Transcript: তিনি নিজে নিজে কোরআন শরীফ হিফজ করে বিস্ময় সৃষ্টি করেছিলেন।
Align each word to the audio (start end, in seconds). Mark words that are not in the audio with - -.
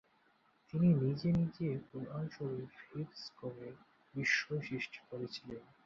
তিনি 0.69 0.87
নিজে 1.01 1.29
নিজে 1.39 1.67
কোরআন 1.89 2.25
শরীফ 2.29 2.71
হিফজ 2.85 3.21
করে 3.39 3.67
বিস্ময় 4.13 4.61
সৃষ্টি 4.67 4.99
করেছিলেন। 5.09 5.61